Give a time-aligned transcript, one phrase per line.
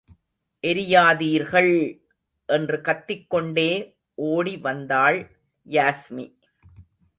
[0.63, 1.73] எரியாதீர்கள்!
[2.49, 3.69] என்றுக் கத்திக்கொண்டே
[4.17, 5.19] ஓடி வந்தாள்
[5.67, 6.25] யாஸ்மி.